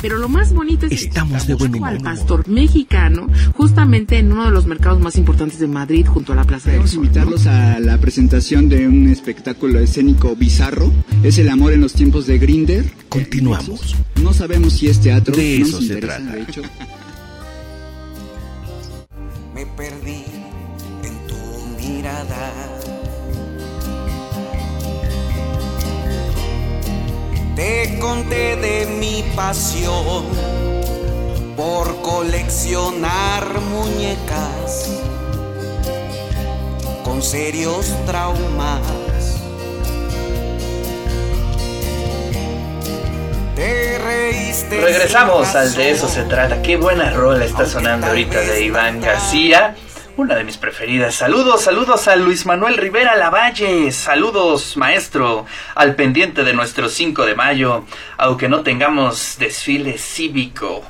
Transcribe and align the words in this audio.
Pero 0.00 0.18
lo 0.18 0.28
más 0.28 0.52
bonito 0.52 0.86
es 0.86 0.92
Estamos 0.92 1.42
que 1.42 1.48
de 1.48 1.54
buen 1.54 1.84
al 1.84 2.00
pastor 2.00 2.48
mexicano 2.48 3.28
justamente 3.54 4.18
en 4.18 4.32
uno 4.32 4.44
de 4.44 4.50
los 4.50 4.66
mercados 4.66 5.00
más 5.00 5.16
importantes 5.16 5.58
de 5.58 5.66
Madrid 5.66 6.06
junto 6.06 6.32
a 6.32 6.36
la 6.36 6.44
Plaza 6.44 6.70
Vamos 6.72 6.92
a 6.92 6.96
invitarlos 6.96 7.46
a 7.46 7.80
la 7.80 7.98
presentación 7.98 8.68
de 8.68 8.86
un 8.88 9.08
espectáculo 9.08 9.78
escénico 9.78 10.34
bizarro. 10.36 10.90
Es 11.22 11.38
el 11.38 11.48
amor 11.48 11.72
en 11.72 11.80
los 11.80 11.92
tiempos 11.92 12.26
de 12.26 12.38
Grinder. 12.38 12.90
Continuamos. 13.08 13.96
No 14.22 14.32
sabemos 14.32 14.74
si 14.74 14.88
es 14.88 15.00
teatro. 15.00 15.34
De 15.34 15.58
no 15.58 15.66
eso 15.66 15.76
nos 15.76 15.86
se 15.86 15.94
interesa, 15.94 16.16
trata. 16.16 16.32
de 16.32 16.42
hecho. 16.42 16.62
me 19.54 19.66
perdí 19.66 20.24
en 21.04 21.26
tu 21.26 21.36
mirada. 21.82 22.79
Te 27.60 27.98
conté 27.98 28.56
de 28.56 28.86
mi 28.86 29.22
pasión 29.36 30.24
por 31.58 32.00
coleccionar 32.00 33.60
muñecas 33.60 34.90
con 37.04 37.22
serios 37.22 37.94
traumas. 38.06 38.80
Te 43.54 43.98
reíste. 43.98 44.80
Regresamos 44.80 45.54
al 45.54 45.74
de 45.74 45.90
eso 45.90 46.08
se 46.08 46.22
trata. 46.22 46.62
Qué 46.62 46.78
buena 46.78 47.10
rola 47.10 47.44
está 47.44 47.66
sonando 47.66 48.06
ahorita 48.06 48.40
de 48.40 48.64
Iván 48.64 49.02
García. 49.02 49.76
Una 50.16 50.34
de 50.34 50.44
mis 50.44 50.58
preferidas. 50.58 51.14
Saludos, 51.14 51.62
saludos 51.62 52.08
a 52.08 52.16
Luis 52.16 52.44
Manuel 52.44 52.76
Rivera 52.76 53.16
Lavalle. 53.16 53.90
Saludos, 53.92 54.76
maestro, 54.76 55.46
al 55.74 55.94
pendiente 55.94 56.44
de 56.44 56.52
nuestro 56.52 56.88
5 56.88 57.24
de 57.24 57.34
mayo. 57.34 57.84
Aunque 58.18 58.48
no 58.48 58.62
tengamos 58.62 59.38
desfile 59.38 59.96
cívico 59.98 60.82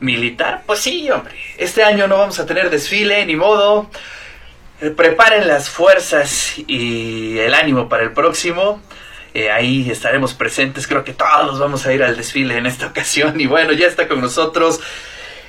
militar, 0.00 0.62
pues 0.66 0.80
sí, 0.80 1.08
hombre. 1.10 1.34
Este 1.56 1.84
año 1.84 2.08
no 2.08 2.18
vamos 2.18 2.40
a 2.40 2.46
tener 2.46 2.70
desfile, 2.70 3.24
ni 3.26 3.36
modo. 3.36 3.88
Eh, 4.80 4.90
Preparen 4.90 5.46
las 5.46 5.68
fuerzas 5.68 6.54
y 6.66 7.38
el 7.38 7.54
ánimo 7.54 7.88
para 7.88 8.02
el 8.02 8.12
próximo. 8.12 8.82
Eh, 9.34 9.50
ahí 9.50 9.90
estaremos 9.90 10.34
presentes. 10.34 10.86
Creo 10.86 11.04
que 11.04 11.12
todos 11.12 11.58
vamos 11.58 11.86
a 11.86 11.92
ir 11.92 12.02
al 12.02 12.16
desfile 12.16 12.56
en 12.56 12.66
esta 12.66 12.86
ocasión. 12.88 13.40
Y 13.40 13.46
bueno, 13.46 13.72
ya 13.72 13.86
está 13.86 14.08
con 14.08 14.20
nosotros 14.20 14.80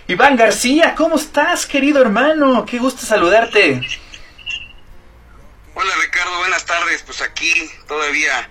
Iván 0.07 0.35
García. 0.35 0.93
¿Cómo 0.95 1.15
estás, 1.15 1.65
querido 1.65 2.01
hermano? 2.01 2.65
Qué 2.65 2.77
gusto 2.77 3.05
saludarte. 3.05 3.81
Hola 5.73 5.91
Ricardo, 6.01 6.37
buenas 6.39 6.65
tardes. 6.65 7.01
Pues 7.03 7.21
aquí 7.21 7.53
todavía 7.87 8.49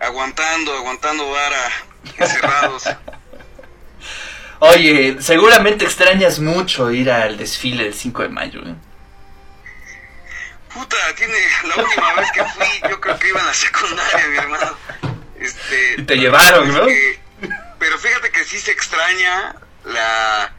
aguantando, 0.00 0.74
aguantando 0.76 1.30
vara, 1.30 1.70
encerrados. 2.18 2.84
Oye, 4.60 5.18
seguramente 5.20 5.84
extrañas 5.84 6.40
mucho 6.40 6.90
ir 6.90 7.10
al 7.12 7.36
desfile 7.36 7.84
del 7.84 7.94
5 7.94 8.22
de 8.24 8.28
mayo. 8.28 8.60
¿eh? 8.66 8.74
Puta, 10.74 10.96
tiene 11.16 11.34
la 11.68 11.76
última 11.82 12.14
vez 12.14 12.30
que 12.32 12.44
fui, 12.44 12.66
yo 12.90 13.00
creo 13.00 13.18
que 13.18 13.28
iba 13.28 13.40
en 13.40 13.46
la 13.46 13.54
secundaria, 13.54 14.26
mi 14.28 14.36
hermano. 14.36 14.76
Este, 15.38 15.94
Y 15.98 16.02
te 16.02 16.16
llevaron, 16.16 16.68
¿no? 16.74 16.86
que- 16.86 17.20
pero 17.78 17.96
fíjate 17.98 18.32
que 18.32 18.44
sí 18.44 18.58
se 18.58 18.72
extraña 18.72 19.54
la 19.84 20.52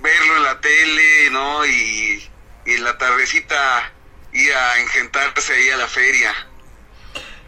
verlo 0.00 0.36
en 0.36 0.42
la 0.44 0.60
tele, 0.60 1.30
¿no? 1.30 1.66
Y, 1.66 2.22
y 2.66 2.72
en 2.74 2.84
la 2.84 2.96
tardecita 2.98 3.92
ir 4.32 4.52
a 4.52 4.80
engentarse 4.80 5.52
ahí 5.54 5.70
a 5.70 5.76
la 5.76 5.88
feria. 5.88 6.34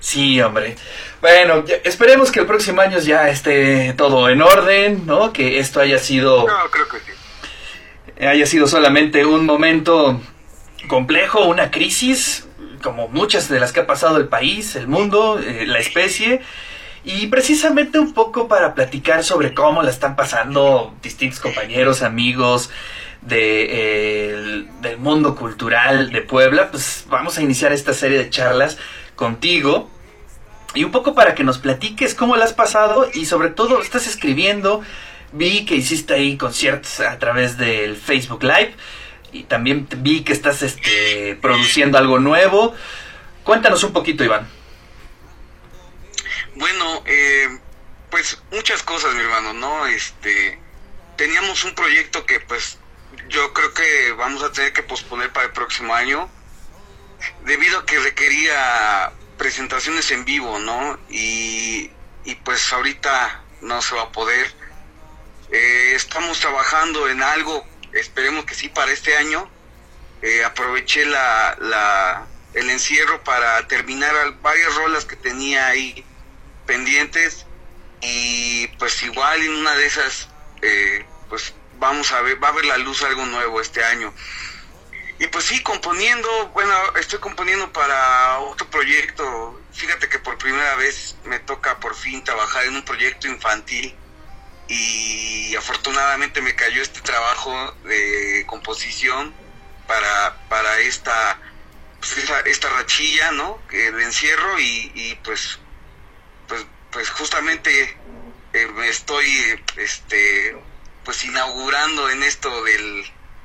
Sí, 0.01 0.41
hombre. 0.41 0.77
Bueno, 1.21 1.65
esperemos 1.85 2.33
que 2.33 2.41
el 2.41 2.47
próximo 2.47 2.81
año 2.81 2.99
ya 3.01 3.29
esté 3.29 3.93
todo 3.95 4.31
en 4.31 4.41
orden, 4.41 5.05
¿no? 5.07 5.33
Que 5.33 5.59
esto 5.59 5.81
haya 5.81 5.99
sido 5.99 6.47
No, 6.47 6.71
creo 6.71 6.89
que 6.89 6.99
sí. 7.01 8.25
haya 8.25 8.47
sido 8.47 8.67
solamente 8.67 9.27
un 9.27 9.45
momento 9.45 10.21
complejo, 10.89 11.45
una 11.45 11.71
crisis, 11.71 12.47
como 12.83 13.09
muchas 13.09 13.51
de 13.51 13.61
las 13.61 13.73
que 13.73 13.81
ha 13.81 13.87
pasado 13.87 14.17
el 14.17 14.29
país, 14.29 14.75
el 14.75 14.89
mundo, 14.89 15.39
eh, 15.39 15.67
la 15.67 15.79
especie, 15.79 16.41
y 17.05 17.27
precisamente 17.29 17.99
un 17.99 18.13
poco 18.13 18.47
para 18.49 18.75
platicar 18.75 19.25
sobre 19.25 19.55
cómo 19.55 19.83
la 19.83 19.91
están 19.91 20.17
pasando 20.17 20.95
distintos 21.03 21.41
compañeros, 21.41 22.03
amigos 22.03 22.71
de, 23.23 23.65
eh, 23.65 24.31
el- 24.35 24.69
del 24.83 24.99
mundo 24.99 25.35
cultural 25.37 26.11
de 26.11 26.23
Puebla, 26.23 26.71
pues 26.71 27.05
vamos 27.09 27.39
a 27.39 27.43
iniciar 27.43 27.73
esta 27.73 27.93
serie 27.95 28.19
de 28.19 28.31
charlas 28.31 28.79
contigo. 29.17 29.91
Y 30.75 30.85
un 30.85 30.93
poco 30.93 31.15
para 31.15 31.35
que 31.35 31.43
nos 31.43 31.59
platiques 31.59 32.15
cómo 32.15 32.37
la 32.37 32.45
has 32.45 32.53
pasado 32.53 33.09
y 33.13 33.25
sobre 33.27 33.49
todo 33.49 33.81
estás 33.83 34.07
escribiendo. 34.07 34.83
Vi 35.33 35.65
que 35.65 35.75
hiciste 35.75 36.15
ahí 36.15 36.37
conciertos 36.37 37.01
a 37.01 37.19
través 37.19 37.57
del 37.57 37.97
Facebook 37.97 38.43
Live 38.43 38.75
y 39.33 39.45
también 39.45 39.89
vi 39.99 40.21
que 40.23 40.33
estás 40.33 40.63
este, 40.63 41.37
produciendo 41.41 41.99
algo 41.99 42.19
nuevo. 42.21 42.75
Cuéntanos 43.43 43.83
un 43.85 43.93
poquito, 43.93 44.23
Iván. 44.25 44.47
Bueno, 46.61 47.03
eh, 47.07 47.59
pues 48.11 48.37
muchas 48.51 48.83
cosas, 48.83 49.15
mi 49.15 49.23
hermano, 49.23 49.55
¿no? 49.55 49.87
Este, 49.87 50.59
teníamos 51.17 51.65
un 51.65 51.75
proyecto 51.75 52.27
que 52.27 52.39
pues 52.39 52.77
yo 53.29 53.55
creo 53.55 53.73
que 53.73 54.13
vamos 54.13 54.43
a 54.43 54.53
tener 54.53 54.75
que 54.75 54.83
posponer 54.83 55.33
para 55.33 55.47
el 55.47 55.53
próximo 55.53 55.95
año, 55.95 56.29
debido 57.47 57.79
a 57.79 57.87
que 57.87 57.99
requería 57.99 59.11
presentaciones 59.39 60.11
en 60.11 60.27
vivo, 60.27 60.59
¿no? 60.59 61.01
Y, 61.09 61.91
y 62.25 62.35
pues 62.45 62.71
ahorita 62.75 63.43
no 63.63 63.81
se 63.81 63.95
va 63.95 64.03
a 64.03 64.13
poder. 64.13 64.55
Eh, 65.51 65.95
estamos 65.95 66.41
trabajando 66.41 67.09
en 67.09 67.23
algo, 67.23 67.67
esperemos 67.95 68.45
que 68.45 68.55
sí 68.55 68.69
para 68.69 68.93
este 68.93 69.17
año. 69.17 69.51
Eh, 70.21 70.45
aproveché 70.45 71.07
la, 71.07 71.57
la, 71.59 72.27
el 72.53 72.69
encierro 72.69 73.25
para 73.25 73.67
terminar 73.67 74.15
varias 74.43 74.75
rolas 74.75 75.07
que 75.07 75.17
tenía 75.17 75.67
ahí 75.69 76.05
pendientes 76.71 77.47
y 78.01 78.69
pues 78.79 79.03
igual 79.03 79.43
en 79.43 79.55
una 79.57 79.75
de 79.75 79.87
esas 79.87 80.29
eh, 80.63 81.05
pues 81.29 81.53
vamos 81.81 82.13
a 82.13 82.21
ver 82.23 82.41
va 82.43 82.47
a 82.47 82.53
ver 82.53 82.65
la 82.65 82.79
luz 82.79 83.03
algo 83.03 83.27
nuevo 83.27 83.61
este 83.61 83.83
año. 83.83 84.15
Y 85.19 85.27
pues 85.27 85.47
sí 85.47 85.61
componiendo 85.65 86.31
bueno 86.55 86.73
estoy 86.95 87.19
componiendo 87.19 87.73
para 87.73 88.39
otro 88.39 88.71
proyecto. 88.71 89.61
Fíjate 89.73 90.09
que 90.09 90.21
por 90.21 90.39
primera 90.39 90.77
vez 90.77 91.17
me 91.25 91.41
toca 91.41 91.81
por 91.81 91.97
fin 91.97 92.23
trabajar 92.23 92.65
en 92.67 92.77
un 92.77 92.85
proyecto 92.85 93.27
infantil 93.27 93.97
y 94.69 95.57
afortunadamente 95.57 96.41
me 96.41 96.55
cayó 96.55 96.83
este 96.83 97.01
trabajo 97.01 97.53
de 97.83 98.45
composición 98.47 99.35
para 99.89 100.37
para 100.49 100.79
esta 100.79 101.37
pues, 101.99 102.17
esta, 102.47 102.69
rachilla 102.69 103.33
no 103.33 103.61
de 103.73 104.05
encierro 104.05 104.61
y, 104.61 104.93
y 104.95 105.17
pues 105.25 105.59
pues, 106.51 106.67
pues 106.91 107.09
justamente 107.11 107.97
eh, 108.53 108.67
me 108.75 108.89
estoy 108.89 109.27
este 109.79 110.55
pues 111.05 111.25
inaugurando 111.25 112.11
en 112.11 112.23
esto 112.23 112.63
del, 112.65 113.05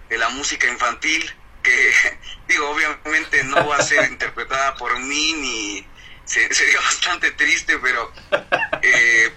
de 0.09 0.17
la 0.17 0.27
música 0.29 0.67
infantil 0.67 1.23
que 1.63 1.93
digo 2.49 2.69
obviamente 2.69 3.41
no 3.45 3.65
va 3.67 3.77
a 3.77 3.81
ser 3.83 4.11
interpretada 4.11 4.75
por 4.75 4.99
mí 4.99 5.33
ni 5.33 5.87
se- 6.25 6.53
sería 6.53 6.81
bastante 6.81 7.31
triste 7.31 7.77
pero 7.79 8.11
eh, 8.81 9.31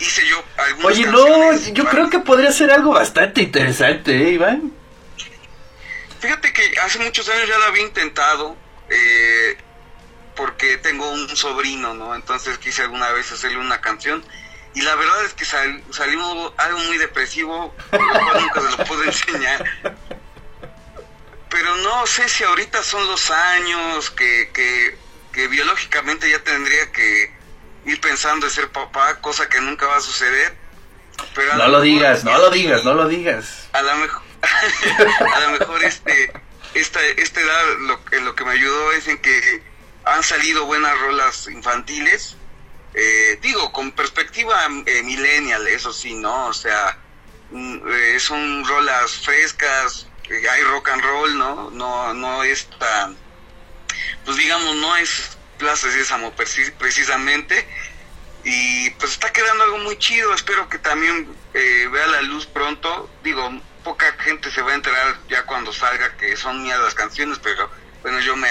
hice 0.00 0.26
yo 0.26 0.42
algunas 0.56 0.96
Oye, 0.96 1.06
no, 1.06 1.56
yo 1.72 1.84
creo 1.84 2.10
que 2.10 2.18
podría 2.18 2.50
ser 2.50 2.72
algo 2.72 2.92
bastante 2.92 3.42
interesante, 3.42 4.10
¿eh, 4.16 4.30
Iván? 4.32 4.72
Fíjate 6.20 6.52
que 6.52 6.74
hace 6.80 6.98
muchos 7.00 7.28
años 7.28 7.46
ya 7.48 7.58
lo 7.58 7.64
había 7.66 7.82
intentado, 7.82 8.56
eh, 8.88 9.56
porque 10.36 10.76
tengo 10.78 11.08
un 11.10 11.28
sobrino, 11.36 11.94
¿no? 11.94 12.14
Entonces 12.14 12.58
quise 12.58 12.82
alguna 12.82 13.10
vez 13.12 13.30
hacerle 13.32 13.58
una 13.58 13.80
canción. 13.80 14.24
Y 14.74 14.82
la 14.82 14.94
verdad 14.96 15.24
es 15.24 15.34
que 15.34 15.44
sal- 15.44 15.82
salió 15.90 16.52
algo 16.58 16.78
muy 16.80 16.98
depresivo, 16.98 17.74
nunca 17.92 18.60
se 18.60 18.76
lo 18.76 18.84
puedo 18.84 19.04
enseñar. 19.04 19.64
Pero 21.48 21.76
no 21.76 22.06
sé 22.06 22.28
si 22.28 22.42
ahorita 22.42 22.82
son 22.82 23.06
los 23.06 23.30
años 23.30 24.10
que, 24.10 24.50
que, 24.52 24.96
que 25.32 25.46
biológicamente 25.48 26.28
ya 26.28 26.40
tendría 26.42 26.90
que 26.90 27.32
ir 27.86 28.00
pensando 28.00 28.46
en 28.46 28.52
ser 28.52 28.70
papá, 28.72 29.20
cosa 29.20 29.48
que 29.48 29.60
nunca 29.60 29.86
va 29.86 29.96
a 29.98 30.00
suceder. 30.00 30.56
Pero 31.36 31.52
a 31.52 31.56
No 31.56 31.68
lo 31.68 31.78
lo 31.78 31.78
mejor- 31.78 31.84
digas, 31.84 32.24
no 32.24 32.38
lo 32.38 32.50
digas, 32.50 32.84
no 32.84 32.94
lo 32.94 33.06
digas. 33.08 33.68
a 33.72 33.82
lo 33.82 33.94
mejor 33.96 34.22
a 35.34 35.40
lo 35.40 35.50
mejor 35.58 35.84
este 35.84 36.30
esta 36.74 37.00
esta 37.16 37.40
edad 37.40 37.64
lo 37.80 38.04
que 38.04 38.20
lo 38.20 38.34
que 38.34 38.44
me 38.44 38.50
ayudó 38.52 38.92
es 38.92 39.06
en 39.08 39.16
que 39.18 39.62
han 40.04 40.22
salido 40.22 40.66
buenas 40.66 40.98
rolas 41.00 41.46
infantiles. 41.48 42.40
Eh, 42.92 43.38
digo 43.42 43.72
con 43.72 43.92
perspectiva 43.92 44.66
eh, 44.86 45.02
millennial 45.02 45.66
eso 45.66 45.92
sí 45.92 46.14
no 46.14 46.46
o 46.46 46.52
sea 46.54 46.96
mm, 47.48 47.78
eh, 47.92 48.20
son 48.20 48.64
rolas 48.64 49.16
frescas 49.16 50.12
eh, 50.28 50.48
hay 50.48 50.62
rock 50.62 50.90
and 50.90 51.02
roll 51.02 51.36
no 51.36 51.70
no 51.72 52.14
no 52.14 52.44
es 52.44 52.70
tan 52.78 53.20
pues 54.24 54.36
digamos 54.36 54.76
no 54.76 54.96
es 54.96 55.38
Plaza 55.56 55.90
Sésamo 55.90 56.34
preci- 56.34 56.76
precisamente. 56.76 57.68
Y 58.42 58.90
pues 58.92 59.12
está 59.12 59.32
quedando 59.32 59.64
algo 59.64 59.78
muy 59.78 59.98
chido, 59.98 60.34
espero 60.34 60.68
que 60.68 60.78
también 60.78 61.42
eh, 61.54 61.88
vea 61.90 62.06
la 62.08 62.22
luz 62.22 62.46
pronto, 62.46 63.16
digo, 63.20 63.50
poca 63.82 64.12
gente 64.20 64.50
se 64.50 64.62
va 64.62 64.72
a 64.72 64.74
enterar 64.76 65.22
ya 65.28 65.46
cuando 65.46 65.72
salga 65.72 66.16
que 66.16 66.36
son 66.36 66.62
mías 66.62 66.80
las 66.80 66.94
canciones, 66.94 67.38
pero 67.40 67.70
bueno, 68.02 68.20
yo 68.20 68.36
me 68.36 68.48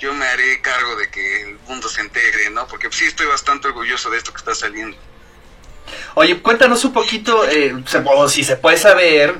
yo 0.00 0.14
me 0.14 0.26
haré 0.26 0.60
cargo 0.62 0.96
de 0.96 1.10
que 1.10 1.42
el 1.42 1.58
mundo 1.68 1.88
se 1.88 2.00
integre, 2.00 2.50
¿no? 2.50 2.66
Porque 2.66 2.88
sí 2.90 3.04
estoy 3.04 3.26
bastante 3.26 3.68
orgulloso 3.68 4.10
de 4.10 4.16
esto 4.16 4.32
que 4.32 4.38
está 4.38 4.54
saliendo. 4.54 4.96
Oye, 6.14 6.40
cuéntanos 6.40 6.84
un 6.84 6.92
poquito, 6.92 7.46
eh, 7.46 7.74
o 8.06 8.28
si 8.28 8.42
se 8.42 8.56
puede 8.56 8.78
saber 8.78 9.36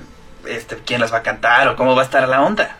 este, 0.46 0.76
quién 0.84 1.00
las 1.00 1.12
va 1.12 1.18
a 1.18 1.22
cantar 1.22 1.68
o 1.68 1.76
cómo 1.76 1.96
va 1.96 2.02
a 2.02 2.04
estar 2.04 2.28
la 2.28 2.42
onda. 2.42 2.76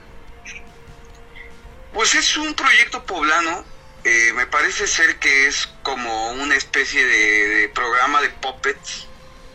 Pues 1.94 2.14
es 2.14 2.36
un 2.36 2.54
proyecto 2.54 3.02
poblano, 3.04 3.64
eh, 4.04 4.32
me 4.34 4.46
parece 4.46 4.86
ser 4.86 5.18
que 5.18 5.46
es 5.46 5.66
como 5.82 6.32
una 6.32 6.54
especie 6.56 7.04
de, 7.04 7.68
programa 7.74 8.20
de 8.20 8.28
puppets, 8.28 9.08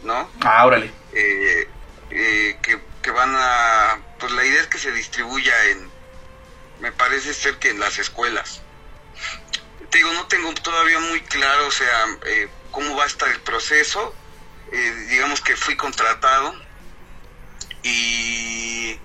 ¿no? 0.04 0.30
Ah, 0.42 0.66
órale. 0.66 0.92
Eh, 1.14 1.68
que, 2.10 2.80
que 3.02 3.12
van 3.12 3.34
a, 3.36 4.00
pues 4.20 4.32
la 4.32 4.44
idea 4.44 4.62
es 4.62 4.68
que 4.68 4.78
se 4.78 4.92
distribuya 4.92 5.54
en, 5.72 5.95
me 6.80 6.92
parece 6.92 7.34
ser 7.34 7.58
que 7.58 7.70
en 7.70 7.80
las 7.80 7.98
escuelas. 8.00 8.62
Te 9.90 9.98
digo, 9.98 10.12
no 10.14 10.28
tengo 10.28 10.54
todavía 10.56 11.00
muy 11.00 11.22
claro, 11.22 11.68
o 11.68 11.72
sea, 11.72 12.06
eh, 12.26 12.50
cómo 12.72 12.96
va 12.96 13.04
a 13.04 13.08
estar 13.08 13.30
el 13.30 13.40
proceso. 13.42 14.14
Eh, 14.72 15.06
digamos 15.10 15.42
que 15.42 15.56
fui 15.56 15.78
contratado 15.78 16.54
y, 17.84 19.00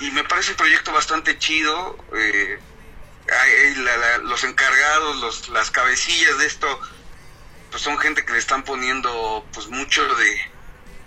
y 0.00 0.10
me 0.12 0.24
parece 0.24 0.50
un 0.50 0.56
proyecto 0.56 0.92
bastante 0.92 1.38
chido. 1.38 1.96
Eh, 2.14 2.58
los 4.22 4.44
encargados, 4.44 5.16
los, 5.16 5.48
las 5.48 5.70
cabecillas 5.70 6.38
de 6.38 6.46
esto, 6.46 6.80
pues 7.70 7.82
son 7.82 7.98
gente 7.98 8.24
que 8.24 8.32
le 8.32 8.38
están 8.38 8.62
poniendo 8.62 9.44
pues 9.52 9.68
mucho 9.68 10.06
de, 10.14 10.40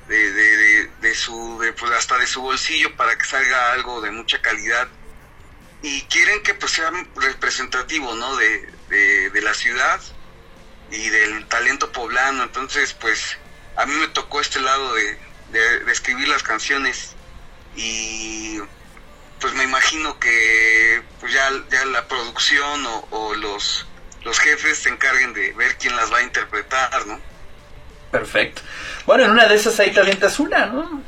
de, 0.07 0.33
de, 0.33 0.91
de, 1.01 1.15
su, 1.15 1.63
pues 1.77 1.91
hasta 1.91 2.17
de 2.17 2.27
su 2.27 2.41
bolsillo 2.41 2.95
para 2.95 3.17
que 3.17 3.25
salga 3.25 3.71
algo 3.73 4.01
de 4.01 4.11
mucha 4.11 4.41
calidad 4.41 4.87
y 5.81 6.01
quieren 6.03 6.43
que 6.43 6.53
pues 6.53 6.73
sea 6.73 6.91
representativo, 7.15 8.13
¿no? 8.15 8.35
De, 8.35 8.69
de, 9.31 9.41
la 9.41 9.53
ciudad 9.53 9.99
y 10.91 11.09
del 11.09 11.45
talento 11.45 11.91
poblano. 11.91 12.43
Entonces, 12.43 12.93
pues 12.93 13.37
a 13.75 13.85
mí 13.85 13.93
me 13.95 14.07
tocó 14.09 14.41
este 14.41 14.59
lado 14.59 14.93
de, 14.93 15.17
de, 15.51 15.91
escribir 15.91 16.27
las 16.27 16.43
canciones 16.43 17.15
y 17.75 18.59
pues 19.39 19.53
me 19.53 19.63
imagino 19.63 20.19
que 20.19 21.01
pues 21.21 21.31
ya, 21.31 21.49
ya 21.71 21.85
la 21.85 22.07
producción 22.07 22.85
o, 22.85 23.07
o, 23.11 23.35
los, 23.35 23.87
los 24.23 24.39
jefes 24.39 24.79
se 24.79 24.89
encarguen 24.89 25.33
de 25.33 25.53
ver 25.53 25.77
quién 25.77 25.95
las 25.95 26.11
va 26.11 26.17
a 26.17 26.23
interpretar, 26.23 27.07
¿no? 27.07 27.19
Perfecto. 28.11 28.61
Bueno, 29.05 29.25
en 29.25 29.31
una 29.31 29.47
de 29.47 29.55
esas 29.55 29.79
ahí 29.79 29.91
te 29.91 29.99
avientas 29.99 30.39
una, 30.39 30.65
¿no? 30.65 31.01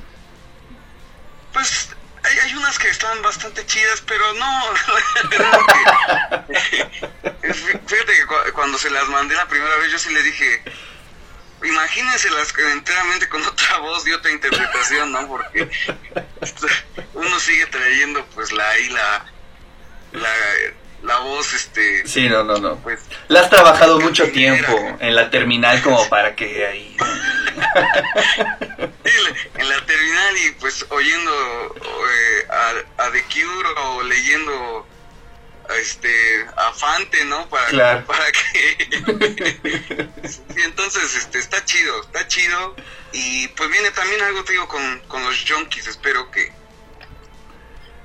Pues 1.52 1.90
hay, 2.32 2.40
hay 2.40 2.56
unas 2.56 2.80
que 2.80 2.90
están 2.90 3.22
bastante 3.22 3.66
chidas, 3.66 4.02
pero 4.08 4.34
no. 4.34 4.62
Fíjate 7.88 8.14
que 8.14 8.52
cuando 8.54 8.78
se 8.78 8.90
las 8.90 9.08
mandé 9.10 9.36
la 9.36 9.48
primera 9.48 9.76
vez, 9.78 9.92
yo 9.92 10.00
sí 10.00 10.14
le 10.14 10.24
dije, 10.24 10.64
imagínense 11.64 12.30
las 12.32 12.54
enteramente 12.58 13.30
con 13.30 13.44
otra 13.46 13.78
voz 13.80 14.08
y 14.08 14.14
otra 14.14 14.32
interpretación, 14.32 15.12
¿no? 15.12 15.28
Porque 15.28 15.70
uno 17.14 17.40
sigue 17.40 17.66
trayendo, 17.68 18.26
pues, 18.34 18.52
la 18.52 18.72
la, 18.92 19.26
la, 20.14 20.30
la 21.04 21.20
voz, 21.20 21.54
este... 21.54 22.08
Sí, 22.08 22.30
no, 22.30 22.44
no, 22.44 22.58
no. 22.58 22.78
Pues, 22.78 23.02
la 23.28 23.42
has 23.42 23.50
trabajado 23.50 24.00
mucho 24.00 24.32
tiempo 24.32 24.98
en 25.00 25.16
la 25.16 25.30
terminal 25.30 25.82
como 25.82 26.08
para 26.10 26.36
que 26.36 26.66
ahí... 26.66 26.98
en 29.56 29.70
la 29.70 29.86
terminal 29.86 30.38
y 30.38 30.52
pues 30.60 30.86
oyendo 30.90 31.32
eh, 31.32 32.48
a, 32.50 33.04
a, 33.04 33.12
The 33.12 33.24
Cure 33.24 33.70
o 33.78 34.04
leyendo 34.04 34.88
este 35.80 36.46
a 36.56 36.74
Fante, 36.74 37.24
¿no? 37.26 37.48
Para, 37.50 38.06
para 38.06 38.26
que 38.32 38.90
y 40.56 40.62
entonces 40.64 41.16
este 41.16 41.40
está 41.40 41.64
chido, 41.66 42.02
está 42.02 42.28
chido 42.28 42.76
y 43.14 43.48
pues 43.50 43.70
viene 43.70 43.92
también 43.92 44.22
algo 44.22 44.44
te 44.44 44.54
digo 44.54 44.68
con, 44.68 45.00
con 45.08 45.24
los 45.24 45.46
junkies, 45.48 45.88
espero 45.88 46.30
que 46.32 46.52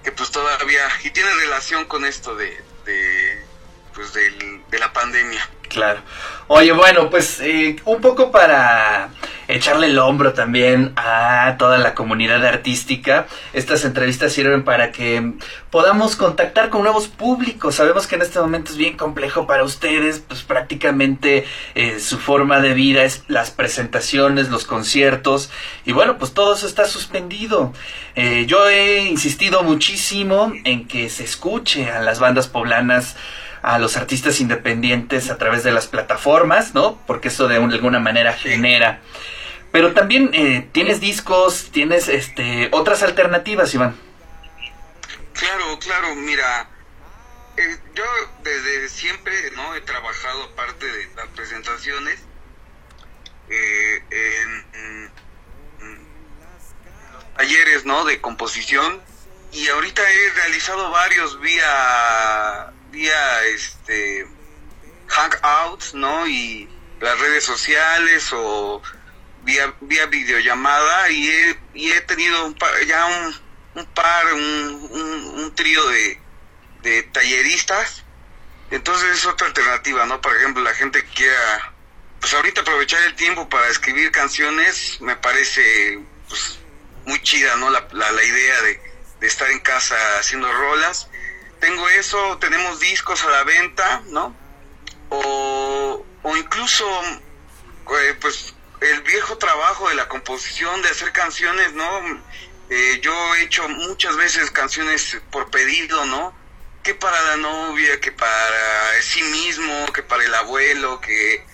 que 0.05 0.13
pues 0.13 0.31
todavía 0.31 0.89
y 1.03 1.11
tiene 1.11 1.35
relación 1.35 1.85
con 1.87 2.05
esto 2.05 2.37
de, 2.37 2.63
de 2.85 3.45
pues 3.93 4.13
del, 4.13 4.63
de 4.71 4.79
la 4.79 4.93
pandemia. 4.93 5.49
Claro. 5.69 6.01
Oye, 6.47 6.71
bueno, 6.73 7.11
pues 7.11 7.41
eh, 7.41 7.77
un 7.85 8.01
poco 8.01 8.31
para 8.31 9.11
echarle 9.49 9.87
el 9.87 9.99
hombro 9.99 10.33
también 10.33 10.93
a 10.97 11.57
toda 11.59 11.79
la 11.79 11.95
comunidad 11.95 12.45
artística. 12.45 13.27
Estas 13.53 13.85
entrevistas 13.85 14.33
sirven 14.33 14.65
para 14.65 14.93
que 14.93 15.33
podamos 15.71 16.17
contactar 16.17 16.71
con 16.71 16.83
nuevos 16.83 17.09
públicos. 17.09 17.75
Sabemos 17.75 18.07
que 18.07 18.17
en 18.17 18.23
este 18.23 18.41
momento 18.41 18.73
es 18.73 18.77
bien 18.77 18.97
complejo 18.97 19.47
para 19.47 19.65
ustedes, 19.65 20.21
pues 20.21 20.43
prácticamente 20.43 21.45
eh, 21.75 22.01
su 22.01 22.19
forma 22.19 22.61
de 22.61 22.75
vida 22.75 23.05
es 23.05 23.23
las 23.29 23.51
presentaciones, 23.51 24.49
los 24.49 24.65
conciertos 24.65 25.51
y 25.85 25.93
bueno, 25.93 26.19
pues 26.19 26.35
todo 26.35 26.55
eso 26.55 26.67
está 26.67 26.87
suspendido. 26.87 27.73
Eh, 28.15 28.45
yo 28.47 28.69
he 28.69 29.05
insistido 29.05 29.63
muchísimo 29.63 30.53
en 30.65 30.87
que 30.89 31.09
se 31.11 31.25
escuche 31.25 31.91
a 31.91 32.01
las 32.01 32.19
bandas 32.19 32.49
poblanas 32.49 33.17
a 33.63 33.81
los 33.81 33.97
artistas 33.97 34.41
independientes 34.41 35.29
a 35.29 35.39
través 35.39 35.65
de 35.65 35.73
las 35.73 35.89
plataformas, 35.89 36.73
¿no? 36.73 36.99
Porque 37.05 37.29
eso 37.29 37.49
de 37.49 37.57
alguna 37.57 37.99
manera 37.99 38.33
genera. 38.33 39.01
Pero 39.77 39.93
también 39.93 40.31
eh, 40.33 40.71
tienes 40.73 41.01
discos, 41.01 41.69
tienes 41.71 42.09
este 42.09 42.71
otras 42.73 43.03
alternativas, 43.03 43.75
Iván. 43.75 43.95
Claro, 45.35 45.79
claro, 45.79 46.15
mira, 46.15 46.71
eh, 47.59 47.77
yo 47.95 48.05
desde 48.43 48.89
siempre 48.89 49.35
no 49.51 49.75
he 49.75 49.83
trabajado 49.83 50.45
aparte 50.45 50.87
de 50.87 51.15
las 51.15 51.27
presentaciones 51.29 52.19
eh, 53.51 54.03
en, 54.09 54.67
en, 54.81 55.11
talleres, 57.37 57.85
¿no? 57.85 58.07
De 58.07 58.19
composición 58.23 59.03
y 59.53 59.69
ahorita 59.69 60.01
he 60.11 60.31
realizado 60.31 60.91
varios 60.91 61.39
vía 61.39 62.73
vía 62.93 63.45
este 63.45 64.27
hangouts, 65.07 65.93
¿no? 65.93 66.27
Y 66.27 66.67
las 66.99 67.21
redes 67.21 67.45
sociales 67.45 68.31
o 68.33 68.81
vía, 69.47 69.75
vía 69.81 70.07
videollamada 70.07 71.11
y 71.11 71.29
he, 71.29 71.59
y 71.73 71.91
he 71.93 72.01
tenido 72.03 72.45
un 72.45 72.57
ya 72.87 73.07
un, 73.07 73.35
un 73.81 73.87
par, 73.87 74.35
un, 74.35 74.91
un, 75.35 75.55
trío 75.55 75.87
de, 75.89 76.21
de 76.83 77.03
talleristas. 77.05 78.05
Entonces 78.71 79.19
es 79.19 79.27
otra 79.27 79.47
alternativa, 79.47 80.05
¿no? 80.05 80.21
Por 80.21 80.37
ejemplo, 80.37 80.63
la 80.63 80.75
gente 80.75 81.03
que 81.05 81.11
quiera, 81.15 81.73
pues 82.21 82.35
ahorita 82.35 82.61
aprovechar 82.61 83.03
el 83.05 83.15
tiempo 83.15 83.49
para 83.49 83.69
escribir 83.69 84.11
canciones, 84.11 85.01
me 85.01 85.17
parece 85.17 86.01
pues, 86.29 86.59
muy 87.07 87.23
chida, 87.23 87.57
¿no? 87.57 87.71
La, 87.71 87.89
la, 87.93 88.11
la 88.11 88.23
idea 88.23 88.61
de, 88.63 88.81
de 89.21 89.27
estar 89.27 89.51
en 89.51 89.61
casa 89.61 89.97
haciendo 90.19 90.53
rolas 90.53 91.09
tengo 91.61 91.89
eso, 91.89 92.39
tenemos 92.39 92.81
discos 92.81 93.25
a 93.25 93.31
la 93.31 93.45
venta, 93.45 94.03
¿no? 94.09 94.35
O, 95.09 96.05
o 96.23 96.37
incluso, 96.37 96.85
eh, 97.05 98.17
pues, 98.21 98.55
el 98.81 99.03
viejo 99.03 99.39
trabajo 99.39 99.89
de 99.89 99.95
la 99.95 100.09
composición, 100.09 100.83
de 100.83 100.89
hacer 100.89 101.13
canciones, 101.13 101.73
¿no? 101.73 101.87
Eh, 102.69 103.01
yo 103.03 103.35
he 103.37 103.43
hecho 103.43 103.69
muchas 103.69 104.17
veces 104.17 104.51
canciones 104.51 105.19
por 105.31 105.51
pedido, 105.51 106.05
¿no? 106.07 106.37
Que 106.83 106.95
para 106.95 107.21
la 107.23 107.37
novia, 107.37 108.01
que 108.01 108.13
para 108.13 109.03
sí 109.03 109.23
mismo, 109.23 109.93
que 109.93 110.03
para 110.03 110.25
el 110.25 110.35
abuelo, 110.35 111.01
que 111.01 111.45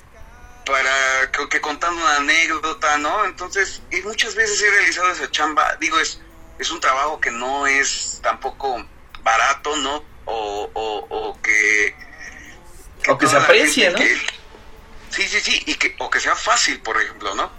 para 0.64 1.30
que, 1.50 1.60
contando 1.60 2.00
una 2.02 2.16
anécdota, 2.16 2.98
¿no? 2.98 3.24
Entonces, 3.24 3.82
y 3.90 4.00
muchas 4.02 4.34
veces 4.34 4.62
he 4.62 4.70
realizado 4.70 5.10
esa 5.10 5.30
chamba, 5.30 5.76
digo, 5.80 5.98
es, 5.98 6.20
es 6.58 6.70
un 6.70 6.80
trabajo 6.80 7.20
que 7.20 7.30
no 7.30 7.66
es 7.66 8.20
tampoco 8.22 8.84
barato, 9.22 9.76
¿no? 9.76 10.04
O, 10.24 10.70
o, 10.72 11.06
o 11.08 11.42
que, 11.42 11.96
O 13.08 13.18
que 13.18 13.26
se 13.26 13.36
aprecie, 13.36 13.90
¿no? 13.90 13.98
Sí, 15.12 15.28
sí, 15.28 15.40
sí, 15.40 15.62
y 15.66 15.74
que, 15.74 15.94
o 15.98 16.10
que 16.10 16.20
sea 16.20 16.36
fácil, 16.36 16.80
por 16.80 17.00
ejemplo, 17.00 17.34
¿no? 17.34 17.52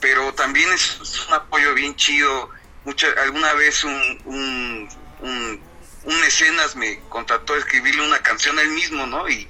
Pero 0.00 0.32
también 0.34 0.72
es, 0.72 1.00
un 1.28 1.34
apoyo 1.34 1.74
bien 1.74 1.96
chido. 1.96 2.50
Mucha, 2.84 3.08
alguna 3.22 3.52
vez 3.54 3.84
un, 3.84 4.22
un, 4.24 4.88
un, 5.20 5.62
un 6.04 6.20
mecenas 6.20 6.76
me 6.76 7.00
contrató 7.08 7.54
a 7.54 7.58
escribirle 7.58 8.06
una 8.06 8.20
canción 8.20 8.58
él 8.58 8.68
mismo, 8.70 9.06
¿no? 9.06 9.28
Y 9.28 9.48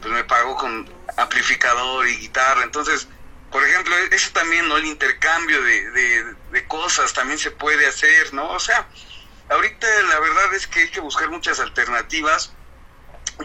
pues 0.00 0.12
me 0.12 0.24
pagó 0.24 0.56
con 0.56 0.88
amplificador 1.16 2.06
y 2.08 2.16
guitarra. 2.18 2.62
Entonces, 2.62 3.08
por 3.50 3.66
ejemplo, 3.66 3.96
eso 4.10 4.30
también, 4.32 4.68
¿no? 4.68 4.76
El 4.76 4.86
intercambio 4.86 5.62
de, 5.62 6.24
de 6.52 6.66
cosas 6.68 7.12
también 7.12 7.38
se 7.38 7.50
puede 7.50 7.86
hacer, 7.86 8.32
¿no? 8.32 8.48
O 8.50 8.60
sea, 8.60 8.88
ahorita 9.50 9.86
la 10.08 10.20
verdad 10.20 10.54
es 10.54 10.66
que 10.66 10.80
hay 10.80 10.90
que 10.90 11.00
buscar 11.00 11.28
muchas 11.30 11.58
alternativas 11.60 12.52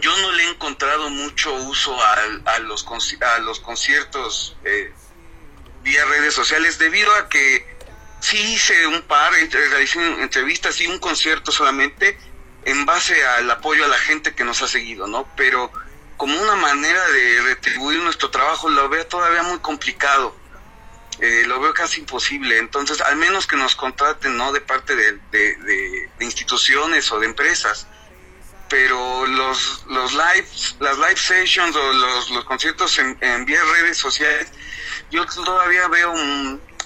yo 0.00 0.16
no 0.18 0.32
le 0.32 0.44
he 0.44 0.50
encontrado 0.50 1.10
mucho 1.10 1.54
uso 1.54 1.96
a, 2.02 2.14
a 2.54 2.58
los, 2.60 2.86
a 3.20 3.38
los 3.38 3.60
conciertos 3.60 4.56
eh, 4.64 4.92
vía 5.82 6.04
redes 6.06 6.34
sociales 6.34 6.78
debido 6.78 7.14
a 7.14 7.28
que 7.28 7.66
sí 8.20 8.38
hice 8.38 8.86
un 8.86 9.02
par, 9.02 9.32
realicé 9.32 10.00
entrevistas 10.20 10.80
y 10.80 10.86
un 10.86 10.98
concierto 10.98 11.52
solamente 11.52 12.18
en 12.64 12.86
base 12.86 13.24
al 13.26 13.50
apoyo 13.50 13.84
a 13.84 13.88
la 13.88 13.98
gente 13.98 14.34
que 14.34 14.44
nos 14.44 14.62
ha 14.62 14.68
seguido, 14.68 15.06
¿no? 15.06 15.28
Pero 15.36 15.70
como 16.16 16.40
una 16.40 16.56
manera 16.56 17.06
de 17.08 17.42
retribuir 17.42 18.00
nuestro 18.00 18.30
trabajo 18.30 18.68
lo 18.68 18.88
veo 18.88 19.06
todavía 19.06 19.42
muy 19.42 19.58
complicado. 19.58 20.34
Eh, 21.20 21.44
lo 21.46 21.60
veo 21.60 21.74
casi 21.74 22.00
imposible. 22.00 22.58
Entonces, 22.58 23.00
al 23.00 23.16
menos 23.16 23.46
que 23.46 23.56
nos 23.56 23.76
contraten, 23.76 24.36
¿no? 24.36 24.52
De 24.52 24.60
parte 24.60 24.96
de, 24.96 25.12
de, 25.30 26.10
instituciones 26.20 27.10
o 27.12 27.20
de 27.20 27.26
empresas. 27.26 27.86
Pero 28.68 29.26
los, 29.26 29.84
los 29.88 30.12
lives, 30.12 30.76
las 30.80 30.96
live 30.98 31.16
sessions 31.16 31.76
o 31.76 31.92
los, 31.92 32.30
los 32.30 32.44
conciertos 32.44 32.98
en, 32.98 33.16
en 33.20 33.44
vía 33.44 33.60
redes 33.74 33.98
sociales, 33.98 34.50
yo 35.10 35.24
todavía 35.26 35.86
veo 35.88 36.14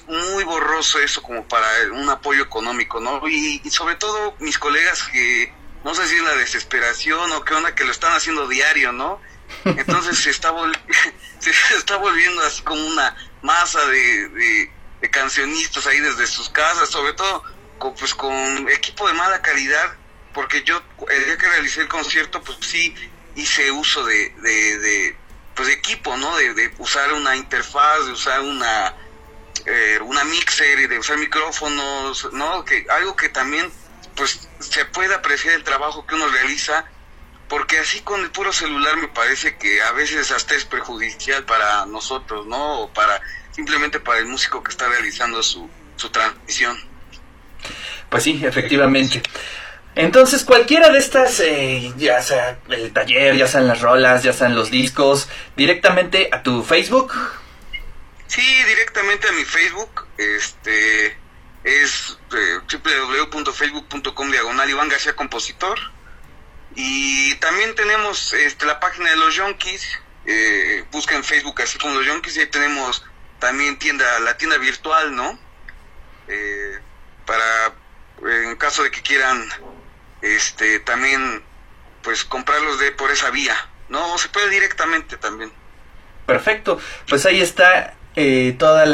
muy 0.08 0.44
borroso 0.44 0.98
eso 1.00 1.22
como 1.22 1.46
para 1.46 1.66
un 1.92 2.08
apoyo 2.08 2.42
económico, 2.42 3.00
¿no? 3.00 3.26
Y, 3.28 3.60
sobre 3.70 3.94
todo 3.96 4.34
mis 4.38 4.58
colegas 4.58 5.02
que 5.04 5.52
no 5.84 5.94
sé 5.94 6.06
si 6.08 6.16
es 6.16 6.22
la 6.22 6.34
desesperación 6.34 7.30
o 7.32 7.44
qué 7.44 7.54
onda 7.54 7.74
que 7.74 7.84
lo 7.84 7.92
están 7.92 8.12
haciendo 8.12 8.48
diario, 8.48 8.92
¿no? 8.92 9.20
Entonces 9.64 10.18
se 10.18 10.30
está, 10.30 10.52
se 11.38 11.50
está 11.76 11.96
volviendo 11.96 12.42
así 12.42 12.62
como 12.62 12.84
una 12.86 13.14
masa 13.42 13.84
de, 13.86 14.28
de, 14.28 14.70
cancionistas 15.10 15.86
ahí 15.86 16.00
desde 16.00 16.26
sus 16.26 16.50
casas, 16.50 16.88
sobre 16.90 17.12
todo 17.12 17.42
con, 17.78 17.94
pues 17.94 18.14
con 18.14 18.68
equipo 18.68 19.06
de 19.08 19.14
mala 19.14 19.40
calidad, 19.40 19.94
porque 20.38 20.62
yo 20.62 20.80
el 21.10 21.24
día 21.24 21.36
que 21.36 21.48
realicé 21.48 21.80
el 21.80 21.88
concierto, 21.88 22.40
pues 22.40 22.58
sí 22.60 22.94
hice 23.34 23.72
uso 23.72 24.06
de, 24.06 25.16
pues 25.52 25.66
de 25.66 25.74
equipo, 25.74 26.16
¿no? 26.16 26.36
De, 26.36 26.72
usar 26.78 27.12
una 27.12 27.34
interfaz, 27.34 28.06
de 28.06 28.12
usar 28.12 28.40
una 28.42 28.94
eh, 29.66 29.98
una 30.00 30.22
mixer 30.22 30.88
de 30.88 30.96
usar 30.96 31.18
micrófonos, 31.18 32.32
¿no? 32.32 32.64
Que 32.64 32.86
algo 32.88 33.16
que 33.16 33.30
también 33.30 33.68
pues 34.14 34.48
se 34.60 34.84
puede 34.84 35.12
apreciar 35.12 35.54
el 35.54 35.64
trabajo 35.64 36.06
que 36.06 36.14
uno 36.14 36.28
realiza, 36.28 36.84
porque 37.48 37.80
así 37.80 38.02
con 38.02 38.20
el 38.20 38.30
puro 38.30 38.52
celular 38.52 38.96
me 38.96 39.08
parece 39.08 39.56
que 39.56 39.82
a 39.82 39.90
veces 39.90 40.30
hasta 40.30 40.54
es 40.54 40.64
perjudicial 40.64 41.46
para 41.46 41.84
nosotros, 41.86 42.46
¿no? 42.46 42.82
O 42.82 42.92
para 42.92 43.20
simplemente 43.50 43.98
para 43.98 44.20
el 44.20 44.26
músico 44.26 44.62
que 44.62 44.70
está 44.70 44.86
realizando 44.86 45.42
su, 45.42 45.68
su 45.96 46.10
transmisión. 46.10 46.80
Pues 48.08 48.22
sí, 48.22 48.40
efectivamente. 48.44 49.20
Entonces, 49.98 50.44
cualquiera 50.44 50.90
de 50.90 51.00
estas, 51.00 51.40
eh, 51.40 51.92
ya 51.96 52.22
sea 52.22 52.60
el 52.68 52.92
taller, 52.92 53.34
ya 53.34 53.48
sean 53.48 53.66
las 53.66 53.80
rolas, 53.80 54.22
ya 54.22 54.32
sean 54.32 54.54
los 54.54 54.70
discos, 54.70 55.28
directamente 55.56 56.28
a 56.30 56.40
tu 56.44 56.62
Facebook. 56.62 57.12
Sí, 58.28 58.62
directamente 58.62 59.26
a 59.26 59.32
mi 59.32 59.44
Facebook. 59.44 60.06
Este, 60.16 61.18
es 61.64 62.16
eh, 62.32 62.60
www.facebook.com 63.32 64.30
diagonal 64.30 64.70
Iván 64.70 64.88
García 64.88 65.16
Compositor. 65.16 65.76
Y 66.76 67.34
también 67.40 67.74
tenemos 67.74 68.32
este, 68.34 68.66
la 68.66 68.78
página 68.78 69.10
de 69.10 69.16
los 69.16 69.34
Yonkis, 69.34 69.98
eh, 70.26 70.84
busca 70.92 71.16
en 71.16 71.24
Facebook 71.24 71.60
así 71.60 71.76
como 71.76 71.94
los 71.94 72.06
Yonkis 72.06 72.36
y 72.36 72.40
ahí 72.42 72.46
tenemos 72.46 73.04
también 73.40 73.76
tienda, 73.80 74.20
la 74.20 74.36
tienda 74.36 74.58
virtual, 74.58 75.16
¿no? 75.16 75.36
Eh, 76.28 76.78
para, 77.26 77.74
en 78.22 78.54
caso 78.54 78.84
de 78.84 78.92
que 78.92 79.02
quieran, 79.02 79.50
este, 80.22 80.80
también, 80.80 81.42
pues 82.02 82.24
comprarlos 82.24 82.78
de 82.80 82.92
por 82.92 83.10
esa 83.10 83.30
vía, 83.30 83.56
¿no? 83.88 84.14
O 84.14 84.18
se 84.18 84.28
puede 84.28 84.50
directamente 84.50 85.16
también. 85.16 85.52
Perfecto, 86.26 86.78
pues 87.08 87.24
ahí 87.24 87.40
está 87.40 87.94
eh, 88.20 88.56
todos 88.58 88.88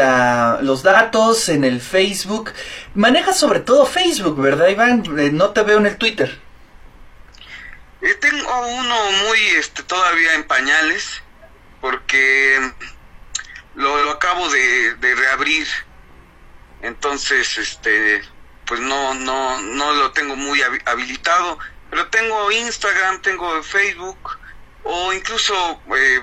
los 0.62 0.82
datos 0.82 1.48
en 1.48 1.64
el 1.64 1.80
Facebook. 1.80 2.52
Manejas 2.94 3.38
sobre 3.38 3.60
todo 3.60 3.86
Facebook, 3.86 4.40
¿verdad, 4.40 4.68
Iván? 4.68 5.02
Eh, 5.18 5.30
no 5.32 5.50
te 5.50 5.62
veo 5.62 5.78
en 5.78 5.86
el 5.86 5.96
Twitter. 5.96 6.38
Eh, 8.02 8.14
tengo 8.20 8.66
uno 8.66 9.12
muy 9.26 9.40
este, 9.56 9.82
todavía 9.82 10.34
en 10.34 10.44
pañales, 10.44 11.22
porque 11.80 12.70
lo, 13.76 14.10
acabo 14.10 14.46
de, 14.50 15.14
reabrir. 15.16 15.66
Entonces, 16.82 17.56
este, 17.56 18.22
pues 18.66 18.80
no, 18.80 19.14
no, 19.14 19.60
no 19.60 19.92
lo 19.92 20.12
tengo 20.12 20.36
muy 20.36 20.60
habilitado. 20.84 21.58
Pero 21.90 22.06
tengo 22.08 22.50
Instagram, 22.50 23.22
tengo 23.22 23.62
Facebook, 23.62 24.38
o 24.82 25.12
incluso 25.12 25.80
eh, 25.96 26.22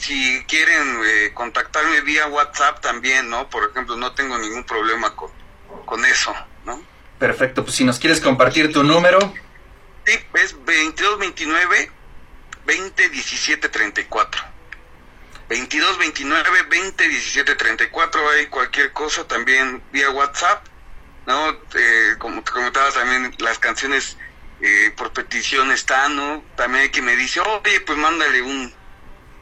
si, 0.00 0.44
quieren 0.48 1.00
eh, 1.04 1.30
contactarme 1.34 2.00
vía 2.02 2.26
WhatsApp 2.28 2.80
también, 2.80 3.28
¿no? 3.28 3.48
Por 3.50 3.70
ejemplo, 3.70 3.96
no 3.96 4.12
tengo 4.12 4.38
ningún 4.38 4.64
problema 4.64 5.14
con, 5.14 5.30
con 5.84 6.04
eso, 6.04 6.34
¿no? 6.64 6.82
Perfecto, 7.18 7.64
pues 7.64 7.76
si 7.76 7.84
nos 7.84 7.98
quieres 7.98 8.20
compartir 8.20 8.72
tu 8.72 8.82
número. 8.82 9.18
Sí, 10.06 10.18
es 10.34 10.52
2229 10.52 11.92
2017 12.66 13.68
34. 13.68 14.42
2229 15.48 16.62
2017 16.70 17.56
34, 17.56 18.30
hay 18.30 18.46
cualquier 18.46 18.92
cosa 18.92 19.26
también 19.26 19.82
vía 19.92 20.10
WhatsApp, 20.10 20.64
¿no? 21.26 21.50
Eh, 21.74 22.14
como 22.18 22.42
te 22.42 22.50
comentaba 22.50 22.90
también, 22.90 23.34
las 23.38 23.58
canciones 23.58 24.16
eh, 24.60 24.92
por 24.96 25.12
petición 25.12 25.70
están, 25.72 26.16
¿no? 26.16 26.44
También 26.56 26.82
hay 26.82 26.90
que 26.90 27.02
me 27.02 27.16
dice, 27.16 27.40
oye, 27.40 27.80
pues 27.80 27.98
mándale 27.98 28.42
un, 28.42 28.72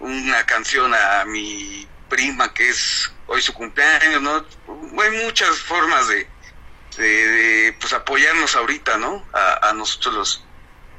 una 0.00 0.44
canción 0.46 0.94
a 0.94 1.24
mi 1.24 1.88
prima 2.08 2.52
que 2.54 2.68
es 2.68 3.12
hoy 3.26 3.42
su 3.42 3.52
cumpleaños, 3.52 4.22
¿no? 4.22 4.44
Hay 5.02 5.24
muchas 5.24 5.58
formas 5.60 6.08
de, 6.08 6.28
de, 6.96 7.76
pues 7.80 7.92
apoyarnos 7.92 8.56
ahorita, 8.56 8.98
¿no? 8.98 9.24
A, 9.32 9.72
nosotros 9.74 10.14
los, 10.14 10.44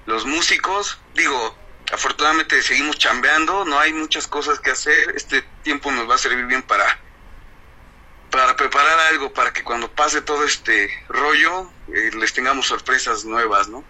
los 0.05 0.25
músicos. 0.25 0.99
Digo, 1.15 1.57
afortunadamente 1.91 2.61
seguimos 2.61 2.97
chambeando, 2.97 3.65
no 3.65 3.79
hay 3.79 3.93
muchas 3.93 4.27
cosas 4.27 4.59
que 4.59 4.71
hacer. 4.71 5.13
Este 5.15 5.41
tiempo 5.63 5.91
nos 5.91 6.09
va 6.09 6.15
a 6.15 6.19
servir 6.19 6.45
bien 6.45 6.61
para, 6.61 6.99
para 8.29 8.55
preparar 8.55 8.99
algo, 9.11 9.33
para 9.33 9.51
que 9.51 9.63
cuando 9.63 9.89
pase 9.89 10.21
todo 10.21 10.43
este 10.43 10.89
rollo 11.07 11.71
eh, 11.93 12.11
les 12.17 12.33
tengamos 12.33 12.67
sorpresas 12.67 13.25
nuevas, 13.25 13.67
¿no? 13.67 13.83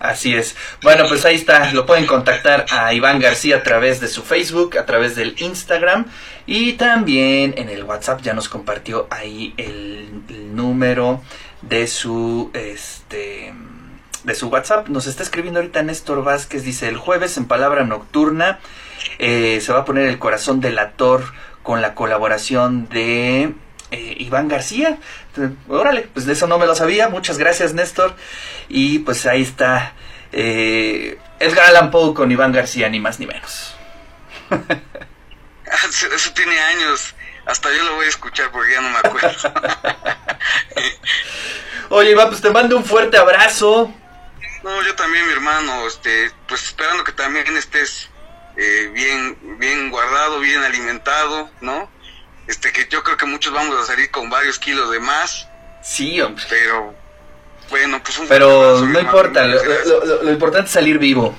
Así 0.00 0.34
es. 0.34 0.56
Bueno, 0.82 1.04
pues 1.08 1.26
ahí 1.26 1.36
está. 1.36 1.72
Lo 1.74 1.84
pueden 1.84 2.06
contactar 2.06 2.64
a 2.70 2.94
Iván 2.94 3.20
García 3.20 3.56
a 3.56 3.62
través 3.62 4.00
de 4.00 4.08
su 4.08 4.22
Facebook, 4.22 4.78
a 4.78 4.86
través 4.86 5.14
del 5.14 5.34
Instagram 5.38 6.06
y 6.46 6.72
también 6.72 7.54
en 7.58 7.68
el 7.68 7.84
WhatsApp 7.84 8.22
ya 8.22 8.32
nos 8.32 8.48
compartió 8.48 9.06
ahí 9.10 9.52
el, 9.58 10.56
número 10.56 11.22
de 11.62 11.86
su 11.86 12.50
este 12.54 13.52
de 14.24 14.34
su 14.34 14.48
WhatsApp. 14.48 14.88
Nos 14.88 15.06
está 15.06 15.22
escribiendo 15.22 15.60
ahorita 15.60 15.82
Néstor 15.82 16.24
Vázquez. 16.24 16.64
Dice 16.64 16.88
el 16.88 16.96
jueves 16.96 17.36
en 17.36 17.44
palabra 17.44 17.84
nocturna 17.84 18.58
eh, 19.18 19.60
se 19.60 19.72
va 19.72 19.80
a 19.80 19.84
poner 19.84 20.08
el 20.08 20.18
corazón 20.18 20.60
delator 20.60 21.24
con 21.62 21.82
la 21.82 21.94
colaboración 21.94 22.88
de 22.88 23.54
eh, 23.90 24.16
Iván 24.18 24.48
García. 24.48 24.98
órale, 25.68 26.08
pues 26.12 26.26
de 26.26 26.32
eso 26.32 26.46
no 26.46 26.58
me 26.58 26.66
lo 26.66 26.74
sabía. 26.74 27.08
Muchas 27.08 27.38
gracias, 27.38 27.74
Néstor. 27.74 28.14
Y 28.68 29.00
pues 29.00 29.26
ahí 29.26 29.42
está 29.42 29.92
eh, 30.32 31.18
Edgar 31.38 31.66
Allan 31.66 31.90
Poe 31.90 32.14
con 32.14 32.30
Iván 32.30 32.52
García, 32.52 32.88
ni 32.88 33.00
más 33.00 33.18
ni 33.18 33.26
menos. 33.26 33.74
Eso 36.14 36.32
tiene 36.34 36.58
años. 36.58 37.14
Hasta 37.46 37.72
yo 37.72 37.82
lo 37.84 37.94
voy 37.94 38.06
a 38.06 38.08
escuchar 38.08 38.50
porque 38.50 38.72
ya 38.72 38.80
no 38.80 38.90
me 38.90 38.98
acuerdo. 38.98 39.52
Oye, 41.90 42.10
Iván, 42.10 42.28
pues 42.28 42.40
te 42.40 42.50
mando 42.50 42.76
un 42.76 42.84
fuerte 42.84 43.16
abrazo. 43.16 43.92
No, 44.62 44.82
yo 44.82 44.94
también, 44.94 45.26
mi 45.26 45.32
hermano. 45.32 45.86
Este, 45.86 46.30
pues 46.46 46.62
esperando 46.64 47.02
que 47.02 47.12
también 47.12 47.56
estés 47.56 48.10
eh, 48.56 48.90
bien, 48.92 49.58
bien 49.58 49.90
guardado, 49.90 50.40
bien 50.40 50.62
alimentado, 50.62 51.50
¿no? 51.60 51.88
este 52.50 52.72
que 52.72 52.88
yo 52.88 53.02
creo 53.04 53.16
que 53.16 53.26
muchos 53.26 53.52
vamos 53.52 53.80
a 53.80 53.86
salir 53.86 54.10
con 54.10 54.28
varios 54.28 54.58
kilos 54.58 54.90
de 54.90 54.98
más. 54.98 55.48
Sí, 55.82 56.20
hombre. 56.20 56.44
Pero 56.50 56.94
bueno, 57.70 58.02
pues 58.02 58.18
un 58.18 58.28
Pero 58.28 58.80
no 58.80 59.00
importa, 59.00 59.46
lo, 59.46 60.30
importante 60.30 60.66
es 60.66 60.72
salir 60.72 60.98
vivo. 60.98 61.36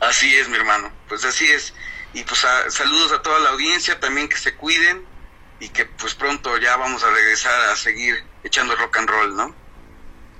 Así 0.00 0.34
es, 0.36 0.48
mi 0.48 0.56
hermano, 0.56 0.90
pues 1.08 1.24
así 1.24 1.46
es. 1.46 1.72
Y 2.14 2.24
pues 2.24 2.44
saludos 2.68 3.12
a 3.12 3.22
toda 3.22 3.38
la 3.38 3.50
audiencia 3.50 3.98
también 4.00 4.28
que 4.28 4.36
se 4.36 4.54
cuiden 4.56 5.04
y 5.60 5.68
que 5.68 5.86
pues 5.86 6.14
pronto 6.14 6.58
ya 6.58 6.76
vamos 6.76 7.04
a 7.04 7.10
regresar 7.10 7.70
a 7.70 7.76
seguir 7.76 8.24
echando 8.42 8.74
rock 8.74 8.96
and 8.98 9.08
roll, 9.08 9.36
¿no? 9.36 9.54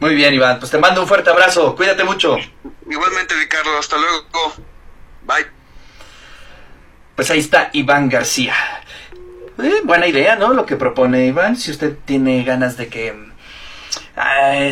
Muy 0.00 0.16
bien, 0.16 0.34
Iván, 0.34 0.58
pues 0.58 0.72
te 0.72 0.78
mando 0.78 1.02
un 1.02 1.06
fuerte 1.06 1.30
abrazo, 1.30 1.76
cuídate 1.76 2.02
mucho. 2.02 2.36
Igualmente, 2.90 3.36
Ricardo, 3.36 3.78
hasta 3.78 3.96
luego. 3.96 4.26
Bye. 5.26 5.46
Pues 7.14 7.30
ahí 7.30 7.38
está 7.38 7.70
Iván 7.72 8.08
García. 8.08 8.54
Eh, 9.62 9.80
buena 9.84 10.06
idea, 10.06 10.36
¿no? 10.36 10.54
Lo 10.54 10.66
que 10.66 10.76
propone 10.76 11.26
Iván. 11.26 11.56
Si 11.56 11.70
usted 11.70 11.96
tiene 12.04 12.42
ganas 12.42 12.76
de 12.76 12.88
que 12.88 13.32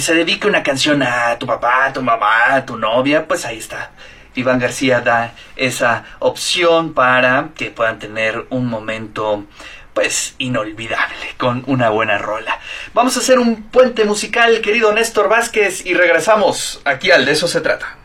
se 0.01 0.15
dedique 0.15 0.47
una 0.47 0.63
canción 0.63 1.03
a 1.03 1.39
tu 1.39 1.47
papá, 1.47 1.87
a 1.87 1.93
tu 1.93 2.03
mamá, 2.03 2.55
a 2.55 2.67
tu 2.67 2.77
novia, 2.77 3.27
pues 3.27 3.45
ahí 3.45 3.59
está. 3.59 3.91
Iván 4.35 4.59
García 4.59 5.01
da 5.01 5.33
esa 5.57 6.05
opción 6.19 6.95
para 6.95 7.49
que 7.57 7.71
puedan 7.71 7.99
tener 7.99 8.47
un 8.51 8.67
momento 8.67 9.45
pues 9.93 10.35
inolvidable 10.39 11.35
con 11.37 11.65
una 11.67 11.91
buena 11.91 12.17
rola. 12.17 12.59
Vamos 12.95 13.17
a 13.17 13.21
hacer 13.21 13.39
un 13.39 13.65
puente 13.65 14.05
musical, 14.05 14.61
querido 14.61 14.93
Néstor 14.93 15.29
Vázquez, 15.29 15.85
y 15.85 15.95
regresamos 15.95 16.81
aquí 16.85 17.11
al 17.11 17.25
De 17.25 17.33
eso 17.33 17.49
se 17.49 17.61
trata 17.61 17.97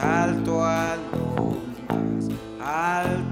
salto 0.00 0.62
a 0.62 0.96
alto. 2.60 3.27